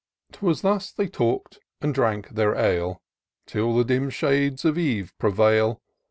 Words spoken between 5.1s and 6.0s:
prevail.